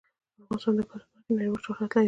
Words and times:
افغانستان 0.41 0.73
د 0.77 0.79
ګاز 0.89 1.01
په 1.03 1.09
برخه 1.13 1.19
کې 1.25 1.31
نړیوال 1.37 1.61
شهرت 1.65 1.89
لري. 1.91 1.99